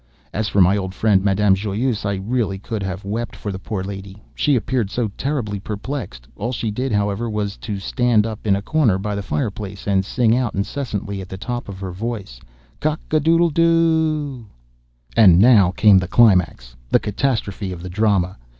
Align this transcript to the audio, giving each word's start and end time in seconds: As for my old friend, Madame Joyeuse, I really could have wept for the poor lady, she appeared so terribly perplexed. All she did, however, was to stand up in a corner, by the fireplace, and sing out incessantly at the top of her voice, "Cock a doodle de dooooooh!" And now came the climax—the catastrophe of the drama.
As 0.33 0.47
for 0.47 0.61
my 0.61 0.75
old 0.77 0.95
friend, 0.95 1.23
Madame 1.23 1.53
Joyeuse, 1.53 2.05
I 2.05 2.15
really 2.15 2.57
could 2.57 2.81
have 2.81 3.05
wept 3.05 3.35
for 3.35 3.51
the 3.51 3.59
poor 3.59 3.83
lady, 3.83 4.19
she 4.33 4.55
appeared 4.55 4.89
so 4.89 5.09
terribly 5.09 5.59
perplexed. 5.59 6.27
All 6.35 6.51
she 6.51 6.71
did, 6.71 6.91
however, 6.91 7.29
was 7.29 7.55
to 7.57 7.77
stand 7.77 8.25
up 8.25 8.47
in 8.47 8.55
a 8.55 8.63
corner, 8.63 8.97
by 8.97 9.13
the 9.13 9.21
fireplace, 9.21 9.85
and 9.85 10.03
sing 10.03 10.35
out 10.35 10.55
incessantly 10.55 11.21
at 11.21 11.29
the 11.29 11.37
top 11.37 11.69
of 11.69 11.79
her 11.81 11.91
voice, 11.91 12.39
"Cock 12.79 12.99
a 13.11 13.19
doodle 13.19 13.51
de 13.51 13.61
dooooooh!" 13.61 14.45
And 15.15 15.37
now 15.37 15.69
came 15.69 15.99
the 15.99 16.07
climax—the 16.07 16.99
catastrophe 16.99 17.71
of 17.71 17.83
the 17.83 17.87
drama. 17.89 18.37